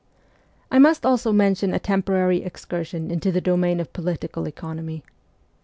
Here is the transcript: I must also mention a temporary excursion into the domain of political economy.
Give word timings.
I 0.71 0.79
must 0.79 1.05
also 1.05 1.31
mention 1.31 1.75
a 1.75 1.79
temporary 1.79 2.41
excursion 2.41 3.11
into 3.11 3.31
the 3.31 3.39
domain 3.39 3.79
of 3.79 3.93
political 3.93 4.47
economy. 4.47 5.03